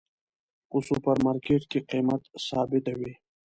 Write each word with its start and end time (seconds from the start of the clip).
په 0.69 0.77
سوپر 0.87 1.17
مرکیټ 1.25 1.61
کې 1.71 1.79
قیمت 1.91 2.21
ثابته 2.47 2.93
وی 2.99 3.13